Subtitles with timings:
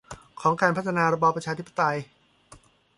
[0.41, 1.97] ของการพัฒนาระบอบประชาธิปไตย